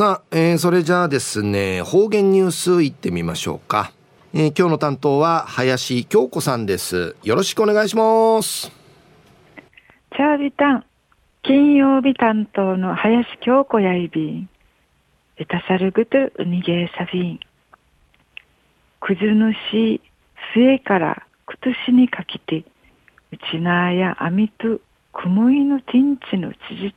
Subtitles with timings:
[0.00, 3.92] さあ、えー、それじゃあですね、方言ニュースいってみましょうか。
[4.32, 7.16] えー、今日の担当は林京子さんです。
[7.22, 8.72] よろしくお願いします。
[10.16, 10.84] チャービタン、
[11.42, 14.48] 金曜日担当の林京子やいびん。
[15.36, 17.40] エタサルグトウニゲーサビン。
[19.00, 20.00] くずぬし、
[20.54, 22.64] 末からくとしにかけて、
[23.32, 24.80] うちなやあみと、
[25.12, 26.94] くむいのティンチのちじち。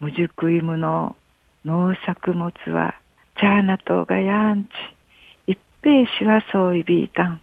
[0.00, 1.14] むじゅくいむの
[1.64, 2.94] 農作物は、
[3.38, 4.68] チャーナトがやんち。
[5.82, 7.40] ペーシはそういびいたん。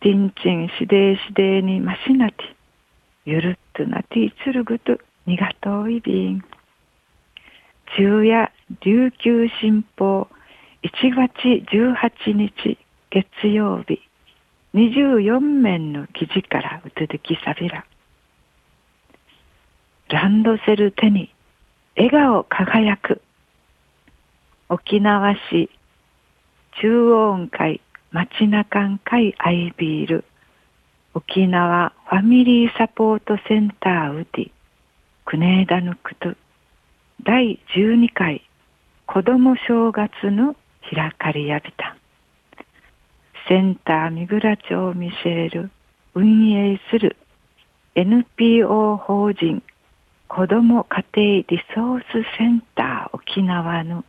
[0.00, 2.36] ティンチンしでいしでいにましなて、
[3.24, 6.44] ゆるっとなていつるぐとにがといびん。
[7.96, 10.28] 昼夜琉球新報
[10.84, 11.32] 1月
[11.74, 12.78] 18日
[13.10, 14.00] 月曜日
[14.74, 17.84] 24面の記事からうつづきさびら。
[20.08, 21.33] ランドセル手に
[21.96, 23.22] 笑顔輝く。
[24.68, 25.70] 沖縄市
[26.80, 30.24] 中央会町中会アイビール。
[31.14, 34.50] 沖縄ファミリーサポートセンターウディ
[35.24, 36.34] クネーダヌクト
[37.22, 38.42] 第12回
[39.06, 40.56] 子ども正月の
[40.92, 41.96] 開かりやびた。
[43.48, 45.70] センター三倉町ミシェール
[46.16, 47.16] 運営する
[47.94, 49.62] NPO 法人
[50.34, 52.04] 子ども家庭リソース
[52.36, 54.04] センター沖縄の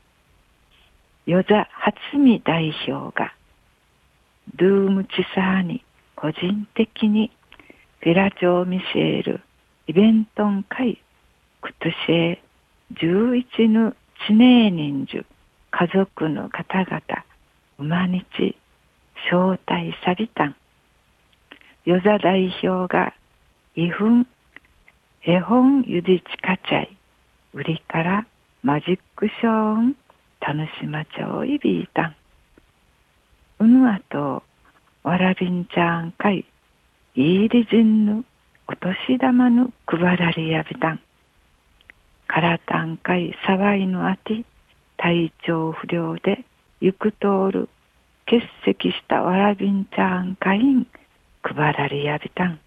[1.27, 3.31] 与座初見代表が
[4.55, 7.29] ドゥームチサーに個人的に
[7.99, 9.41] フェラチョーミシェール
[9.85, 10.99] イベントン会
[11.61, 12.39] クトシェ
[12.95, 13.93] 11の
[14.25, 15.23] 知名人数
[15.69, 17.01] 家族の方々
[17.77, 18.25] 馬日
[19.29, 20.45] 招待さびた。
[20.45, 20.55] ん
[21.85, 23.13] 与座代表が
[23.75, 24.27] イフン
[25.27, 26.97] 絵本ゆでちかちゃい。
[27.51, 28.27] 売りから
[28.61, 29.95] マジックショーン。
[30.39, 32.15] 田島町いびいたん。
[33.57, 34.43] うぬあと、
[35.01, 36.45] わらびんちゃんかい、
[37.15, 38.23] いいりじんぬ、
[38.67, 39.73] お年玉ぬ。
[39.87, 40.99] 配られやびたん。
[42.27, 43.35] からたんかい。
[43.47, 44.45] さわいのあて、
[44.97, 46.45] 体調不良で。
[46.81, 47.69] 行く通る、
[48.27, 50.85] 欠席したわらびんちゃんかいん、
[51.41, 52.59] 配られやびたん。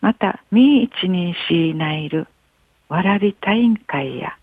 [0.00, 2.26] また、みいちにしいないる、
[2.88, 4.36] わらびたいんかいや、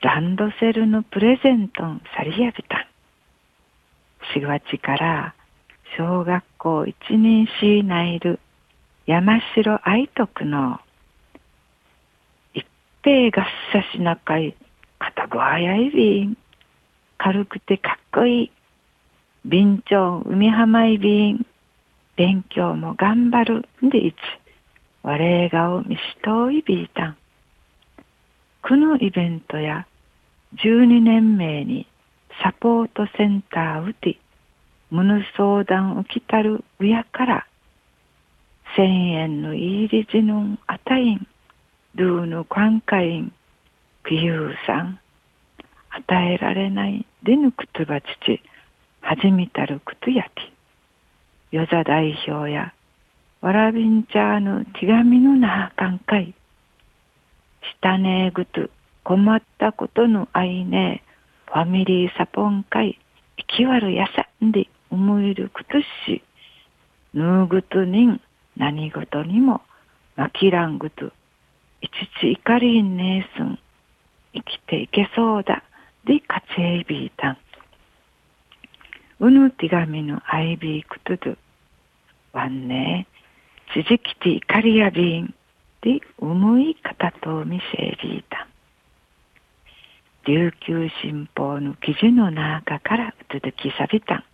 [0.00, 2.86] ランドセルのプレゼントンさりやびた。
[4.34, 5.34] 4月から
[5.96, 8.40] 小学校一年しないる
[9.06, 10.80] 山城愛徳の
[12.54, 12.66] 一
[13.02, 14.56] 平合差しなかい
[14.98, 16.36] 片ごはやいびん。
[17.18, 18.52] 軽くてかっこいい。
[19.44, 21.46] 便長海浜いびん。
[22.16, 24.16] 勉強も頑張るんでいち。
[25.08, 27.16] 我がを見しといびいたん。
[28.60, 29.86] このイベントや
[30.56, 31.86] 12年目に
[32.42, 34.18] サポートセンターうて
[34.90, 37.46] 無ぬ相談受きたるうやから
[38.74, 41.26] 千円のいりじぬんあたいん
[41.94, 43.32] ドゥーヌ寛解ん
[44.02, 44.98] ピユーさん
[45.90, 48.42] 与えられないでぬくつば父
[49.02, 50.52] はじみたるくつやき
[51.54, 52.72] よざ代表や
[53.46, 56.34] わらびんちゃぬ手紙のなあかんかい。
[56.34, 56.34] し
[57.80, 58.68] たねえぐと
[59.04, 62.98] 困ったことのあいねえファミリーサポン会
[63.36, 66.24] 生きわるやさんで思えるくとし
[67.14, 68.20] ぬうぐとにん
[68.56, 69.60] 何事にも
[70.16, 71.10] まきらんぐとい
[71.86, 73.60] ちちいかりんねえすん
[74.34, 75.62] 生きていけそうだ
[76.04, 77.38] でかちえいびいたん
[79.20, 81.36] うぬ手紙のあいびいくとど
[82.32, 83.15] わんねえ
[83.74, 85.34] ちじきていかりやびん
[85.82, 88.56] で思い方とみせびいたん
[90.26, 94.24] 琉球新報の記事の中から続きさびたん。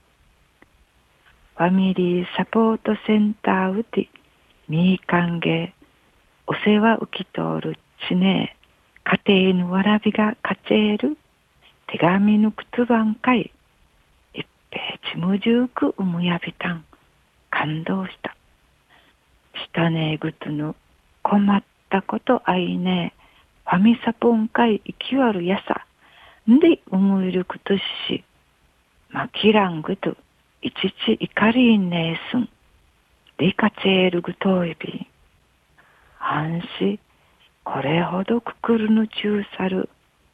[1.55, 4.09] ファミリーサポートセンターうて、
[4.69, 5.75] みーかんげ、
[6.47, 7.77] お世話受き通る
[8.09, 8.57] ちね
[9.05, 11.19] え、家庭のわらびがかちえる、
[11.89, 13.53] 手紙のくつばんかい、
[14.33, 16.87] 一平ちむじゅうくうむやびたん。
[17.51, 18.35] 感動した。
[19.73, 20.77] したねえぐつの
[21.23, 25.87] 困ったことあいねえ、ファミサポンかい生きわるやさ。
[26.51, 28.23] んで思えることし、
[29.11, 30.15] まきらんぐと、
[30.61, 32.49] いちちいかりんねえすん。
[33.39, 35.07] でかちえるぐといび。
[36.21, 36.99] 安心、
[37.65, 39.89] これほどくくるのちゅうさる、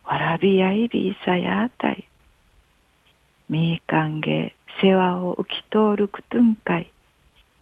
[0.05, 2.09] わらびやいびいさやあたい。
[3.49, 6.91] みーかんげ世話を浮き通るくとんかい。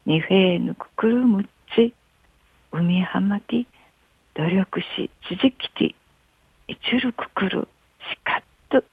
[0.06, 1.94] にフェーぬくくるむち。
[2.72, 3.66] 海浜き
[4.34, 5.94] 努力し、ちじきて、
[6.68, 7.68] いちるくくる
[8.10, 8.84] しかっとしっ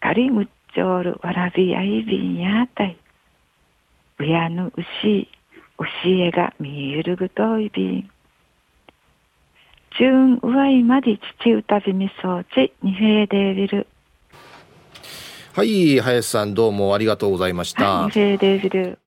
[0.00, 2.96] かりむっちょるわらびあいびんやたい
[4.18, 5.28] うやぬうし
[5.78, 8.10] 教えがみゆるぐといびん
[9.98, 13.86] じゅんうわいまで父うたびみそうちにへいでびる
[15.52, 18.98] はい林さんどうもありがとうございました、はい、